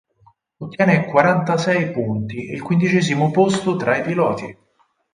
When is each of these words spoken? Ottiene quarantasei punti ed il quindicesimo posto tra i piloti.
Ottiene 0.57 1.05
quarantasei 1.05 1.91
punti 1.91 2.47
ed 2.47 2.55
il 2.55 2.61
quindicesimo 2.63 3.29
posto 3.29 3.75
tra 3.75 3.97
i 3.97 4.01
piloti. 4.01 4.57